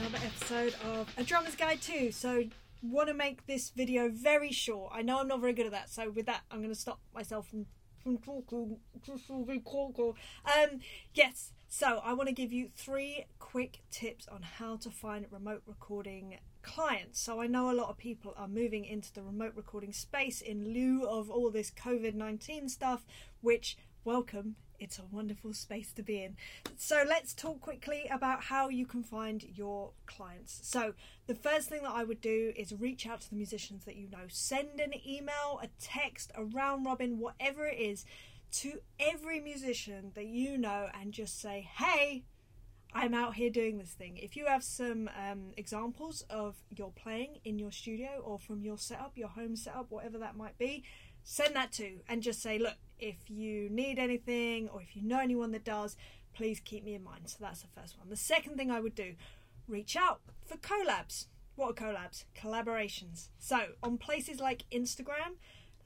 another 0.00 0.18
episode 0.22 0.74
of 0.84 1.08
A 1.16 1.24
Drummer's 1.24 1.56
Guide 1.56 1.80
2. 1.80 2.12
So, 2.12 2.44
want 2.82 3.08
to 3.08 3.14
make 3.14 3.46
this 3.46 3.70
video 3.70 4.10
very 4.10 4.52
short. 4.52 4.92
I 4.94 5.00
know 5.00 5.18
I'm 5.18 5.28
not 5.28 5.40
very 5.40 5.54
good 5.54 5.64
at 5.64 5.72
that, 5.72 5.88
so 5.88 6.10
with 6.10 6.26
that, 6.26 6.42
I'm 6.50 6.58
going 6.58 6.68
to 6.68 6.78
stop 6.78 7.00
myself 7.14 7.48
from 7.48 7.64
from 8.02 8.18
talking. 8.18 8.76
Um, 10.44 10.80
yes. 11.14 11.52
So, 11.68 12.00
I 12.04 12.12
want 12.12 12.28
to 12.28 12.34
give 12.34 12.52
you 12.52 12.68
three 12.76 13.24
quick 13.38 13.80
tips 13.90 14.28
on 14.28 14.42
how 14.42 14.76
to 14.76 14.90
find 14.90 15.24
remote 15.30 15.62
recording 15.66 16.38
clients. 16.62 17.18
So, 17.18 17.40
I 17.40 17.46
know 17.46 17.70
a 17.70 17.72
lot 17.72 17.88
of 17.88 17.96
people 17.96 18.34
are 18.36 18.46
moving 18.46 18.84
into 18.84 19.10
the 19.10 19.22
remote 19.22 19.54
recording 19.56 19.94
space 19.94 20.42
in 20.42 20.74
lieu 20.74 21.06
of 21.06 21.30
all 21.30 21.50
this 21.50 21.70
COVID 21.70 22.14
19 22.14 22.68
stuff, 22.68 23.06
which, 23.40 23.78
welcome, 24.04 24.56
it's 24.78 24.98
a 24.98 25.04
wonderful 25.10 25.52
space 25.52 25.92
to 25.92 26.02
be 26.02 26.22
in. 26.22 26.36
So 26.76 27.04
let's 27.06 27.34
talk 27.34 27.60
quickly 27.60 28.06
about 28.10 28.44
how 28.44 28.68
you 28.68 28.86
can 28.86 29.02
find 29.02 29.44
your 29.54 29.90
clients. 30.06 30.60
So 30.62 30.94
the 31.26 31.34
first 31.34 31.68
thing 31.68 31.82
that 31.82 31.92
I 31.92 32.04
would 32.04 32.20
do 32.20 32.52
is 32.56 32.72
reach 32.72 33.06
out 33.06 33.20
to 33.22 33.30
the 33.30 33.36
musicians 33.36 33.84
that 33.84 33.96
you 33.96 34.08
know. 34.08 34.24
Send 34.28 34.80
an 34.80 34.92
email, 35.06 35.60
a 35.62 35.68
text, 35.80 36.32
a 36.34 36.44
round 36.44 36.86
robin, 36.86 37.18
whatever 37.18 37.66
it 37.66 37.78
is, 37.78 38.04
to 38.52 38.80
every 38.98 39.40
musician 39.40 40.12
that 40.14 40.26
you 40.26 40.56
know 40.56 40.88
and 40.98 41.12
just 41.12 41.40
say, 41.40 41.68
hey, 41.76 42.22
I'm 42.92 43.12
out 43.12 43.34
here 43.34 43.50
doing 43.50 43.78
this 43.78 43.90
thing. 43.90 44.16
If 44.16 44.36
you 44.36 44.46
have 44.46 44.64
some 44.64 45.10
um, 45.20 45.52
examples 45.56 46.24
of 46.30 46.56
your 46.74 46.92
playing 46.92 47.40
in 47.44 47.58
your 47.58 47.70
studio 47.72 48.22
or 48.24 48.38
from 48.38 48.62
your 48.62 48.78
setup, 48.78 49.12
your 49.16 49.28
home 49.28 49.56
setup, 49.56 49.90
whatever 49.90 50.18
that 50.18 50.36
might 50.36 50.56
be, 50.56 50.82
send 51.28 51.56
that 51.56 51.72
to 51.72 51.98
and 52.08 52.22
just 52.22 52.40
say, 52.40 52.56
look, 52.56 52.76
if 53.00 53.16
you 53.28 53.68
need 53.68 53.98
anything 53.98 54.68
or 54.68 54.80
if 54.80 54.94
you 54.94 55.02
know 55.02 55.18
anyone 55.18 55.50
that 55.50 55.64
does, 55.64 55.96
please 56.32 56.60
keep 56.60 56.84
me 56.84 56.94
in 56.94 57.02
mind. 57.02 57.22
So 57.26 57.38
that's 57.40 57.62
the 57.62 57.68
first 57.68 57.98
one. 57.98 58.08
The 58.08 58.16
second 58.16 58.56
thing 58.56 58.70
I 58.70 58.78
would 58.78 58.94
do, 58.94 59.14
reach 59.66 59.96
out 59.96 60.20
for 60.46 60.56
collabs. 60.56 61.26
What 61.56 61.70
are 61.70 61.72
collabs? 61.84 62.24
Collaborations. 62.40 63.28
So 63.38 63.58
on 63.82 63.98
places 63.98 64.38
like 64.38 64.66
Instagram, 64.70 65.34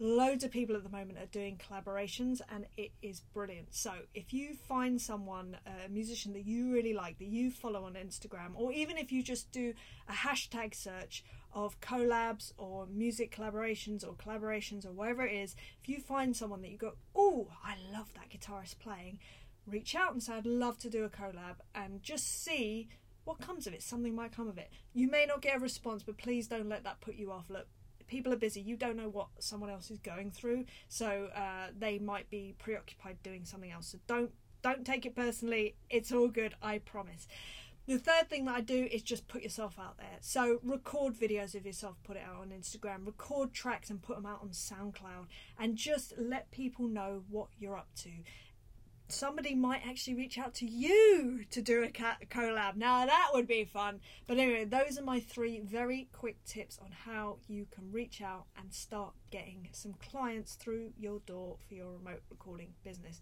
loads 0.00 0.42
of 0.42 0.50
people 0.50 0.74
at 0.74 0.82
the 0.82 0.88
moment 0.88 1.18
are 1.18 1.26
doing 1.26 1.58
collaborations 1.58 2.40
and 2.48 2.66
it 2.78 2.90
is 3.02 3.20
brilliant. 3.20 3.74
So 3.74 3.92
if 4.14 4.32
you 4.32 4.54
find 4.54 5.00
someone 5.00 5.58
a 5.66 5.88
musician 5.90 6.32
that 6.32 6.46
you 6.46 6.72
really 6.72 6.94
like 6.94 7.18
that 7.18 7.26
you 7.26 7.50
follow 7.50 7.84
on 7.84 7.94
instagram 7.94 8.52
or 8.54 8.72
even 8.72 8.96
if 8.96 9.12
you 9.12 9.22
just 9.22 9.52
do 9.52 9.74
a 10.08 10.12
hashtag 10.12 10.74
search 10.74 11.22
of 11.52 11.78
collabs 11.80 12.52
or 12.56 12.86
music 12.86 13.34
collaborations 13.34 14.06
or 14.06 14.14
collaborations 14.14 14.86
or 14.86 14.92
whatever 14.92 15.26
it 15.26 15.34
is 15.34 15.54
if 15.82 15.88
you 15.88 16.00
find 16.00 16.34
someone 16.34 16.62
that 16.62 16.70
you 16.70 16.78
go 16.78 16.92
oh 17.14 17.48
i 17.64 17.74
love 17.92 18.08
that 18.14 18.30
guitarist 18.30 18.78
playing 18.78 19.18
reach 19.66 19.94
out 19.94 20.12
and 20.12 20.22
say 20.22 20.32
i'd 20.34 20.46
love 20.46 20.78
to 20.78 20.88
do 20.88 21.04
a 21.04 21.08
collab 21.08 21.56
and 21.74 22.02
just 22.02 22.42
see 22.42 22.88
what 23.24 23.38
comes 23.38 23.66
of 23.66 23.74
it. 23.74 23.82
Something 23.82 24.14
might 24.14 24.34
come 24.34 24.48
of 24.48 24.58
it. 24.58 24.70
You 24.92 25.08
may 25.08 25.26
not 25.26 25.42
get 25.42 25.56
a 25.56 25.60
response 25.60 26.02
but 26.02 26.18
please 26.18 26.48
don't 26.48 26.68
let 26.68 26.84
that 26.84 27.00
put 27.00 27.14
you 27.14 27.30
off. 27.30 27.50
Look 27.50 27.66
people 28.10 28.32
are 28.32 28.36
busy. 28.36 28.60
You 28.60 28.76
don't 28.76 28.96
know 28.96 29.08
what 29.08 29.28
someone 29.38 29.70
else 29.70 29.90
is 29.90 29.98
going 30.00 30.32
through, 30.32 30.66
so 30.88 31.28
uh, 31.34 31.68
they 31.78 31.98
might 31.98 32.28
be 32.28 32.54
preoccupied 32.58 33.22
doing 33.22 33.44
something 33.44 33.70
else. 33.70 33.86
So 33.86 33.98
don't 34.06 34.32
don't 34.62 34.84
take 34.84 35.06
it 35.06 35.16
personally. 35.16 35.76
It's 35.88 36.12
all 36.12 36.28
good. 36.28 36.54
I 36.60 36.78
promise. 36.78 37.26
The 37.86 37.98
third 37.98 38.28
thing 38.28 38.44
that 38.44 38.54
I 38.54 38.60
do 38.60 38.86
is 38.92 39.02
just 39.02 39.26
put 39.26 39.42
yourself 39.42 39.78
out 39.78 39.96
there. 39.96 40.18
So 40.20 40.60
record 40.62 41.14
videos 41.14 41.54
of 41.54 41.64
yourself, 41.64 41.96
put 42.04 42.16
it 42.16 42.22
out 42.28 42.40
on 42.40 42.50
Instagram, 42.50 43.06
record 43.06 43.52
tracks 43.52 43.90
and 43.90 44.02
put 44.02 44.16
them 44.16 44.26
out 44.26 44.40
on 44.42 44.50
SoundCloud, 44.50 45.26
and 45.58 45.76
just 45.76 46.12
let 46.18 46.50
people 46.50 46.86
know 46.86 47.22
what 47.28 47.48
you're 47.58 47.76
up 47.76 47.88
to 48.02 48.10
somebody 49.12 49.54
might 49.54 49.86
actually 49.86 50.14
reach 50.14 50.38
out 50.38 50.54
to 50.54 50.66
you 50.66 51.44
to 51.50 51.62
do 51.62 51.82
a 51.82 51.88
collab. 51.88 52.76
Now 52.76 53.06
that 53.06 53.30
would 53.32 53.46
be 53.46 53.64
fun. 53.64 54.00
But 54.26 54.38
anyway, 54.38 54.64
those 54.64 54.98
are 54.98 55.02
my 55.02 55.20
three 55.20 55.60
very 55.60 56.08
quick 56.12 56.44
tips 56.44 56.78
on 56.82 56.90
how 57.04 57.38
you 57.48 57.66
can 57.70 57.90
reach 57.92 58.20
out 58.20 58.46
and 58.58 58.72
start 58.72 59.12
getting 59.30 59.68
some 59.72 59.94
clients 59.94 60.54
through 60.54 60.92
your 60.98 61.20
door 61.20 61.56
for 61.66 61.74
your 61.74 61.92
remote 61.92 62.22
recording 62.30 62.74
business. 62.84 63.20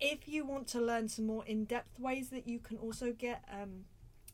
If 0.00 0.28
you 0.28 0.44
want 0.44 0.66
to 0.68 0.80
learn 0.80 1.08
some 1.08 1.26
more 1.26 1.44
in 1.46 1.64
depth 1.64 1.98
ways 1.98 2.30
that 2.30 2.48
you 2.48 2.58
can 2.58 2.76
also 2.78 3.12
get 3.12 3.44
um, 3.50 3.84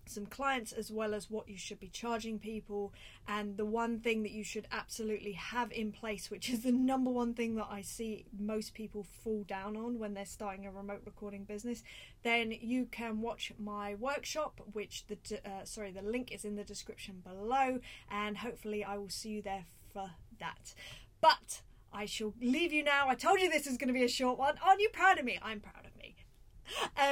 some 0.06 0.27
clients 0.27 0.72
as 0.72 0.91
well 0.91 1.15
as 1.15 1.31
what 1.31 1.49
you 1.49 1.56
should 1.56 1.78
be 1.78 1.88
charging 1.88 2.38
people 2.38 2.93
and 3.28 3.56
the 3.56 3.65
one 3.65 4.00
thing 4.00 4.22
that 4.22 4.33
you 4.33 4.43
should 4.43 4.66
absolutely 4.72 5.33
have 5.33 5.71
in 5.72 5.93
place 5.93 6.31
which 6.31 6.50
is 6.50 6.62
the 6.62 6.72
number 6.72 7.11
one 7.11 7.34
thing 7.34 7.55
that 7.55 7.69
I 7.71 7.83
see 7.83 8.27
most 8.38 8.75
people 8.75 9.06
fall 9.22 9.44
down 9.44 9.77
on 9.77 9.99
when 9.99 10.15
they're 10.15 10.27
starting 10.27 10.66
a 10.66 10.71
remote 10.71 11.03
recording 11.05 11.44
business 11.44 11.83
then 12.22 12.53
you 12.61 12.87
can 12.87 13.21
watch 13.21 13.53
my 13.59 13.94
workshop 13.94 14.61
which 14.72 15.05
the 15.06 15.16
uh, 15.44 15.65
sorry 15.65 15.93
the 15.93 16.03
link 16.03 16.32
is 16.32 16.44
in 16.44 16.56
the 16.56 16.65
description 16.65 17.22
below 17.25 17.78
and 18.11 18.38
hopefully 18.38 18.82
I 18.84 18.99
will 18.99 19.11
see 19.11 19.31
you 19.31 19.43
there 19.43 19.67
for 19.93 20.11
that 20.38 20.75
but 21.21 21.62
I 21.93 22.06
shall 22.06 22.34
leave 22.41 22.72
you 22.72 22.84
now. 22.84 23.09
I 23.09 23.15
told 23.15 23.41
you 23.41 23.50
this 23.50 23.67
is 23.67 23.77
going 23.77 23.88
to 23.88 23.94
be 23.94 24.05
a 24.05 24.09
short 24.09 24.38
one. 24.38 24.55
Aren't 24.65 24.81
you 24.81 24.91
proud 24.91 25.19
of 25.19 25.25
me? 25.25 25.38
I'm 25.43 25.61
proud 25.61 25.84
of 25.84 25.97
me. 25.97 26.00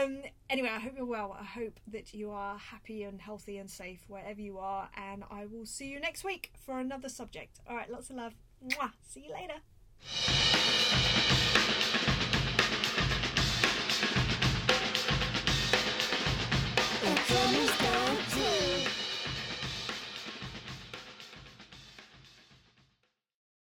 Um, 0.08 0.22
anyway, 0.48 0.70
I 0.70 0.78
hope 0.78 0.94
you're 0.96 1.04
well. 1.04 1.36
I 1.38 1.44
hope 1.44 1.78
that 1.88 2.14
you 2.14 2.30
are 2.30 2.56
happy 2.56 3.02
and 3.02 3.20
healthy 3.20 3.58
and 3.58 3.70
safe 3.70 4.00
wherever 4.08 4.40
you 4.40 4.58
are. 4.58 4.88
And 4.96 5.22
I 5.30 5.44
will 5.46 5.66
see 5.66 5.88
you 5.88 6.00
next 6.00 6.24
week 6.24 6.52
for 6.64 6.78
another 6.78 7.08
subject. 7.08 7.60
All 7.68 7.76
right, 7.76 7.90
lots 7.90 8.10
of 8.10 8.16
love. 8.16 8.34
Mwah. 8.64 8.92
See 9.06 9.26
you 9.26 9.34
later. 9.34 9.60